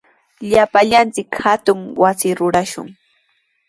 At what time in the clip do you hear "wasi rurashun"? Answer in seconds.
2.01-2.87